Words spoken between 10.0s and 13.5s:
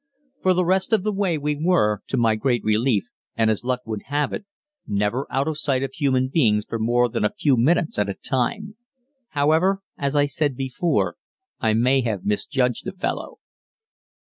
I said before, I may have misjudged the fellow.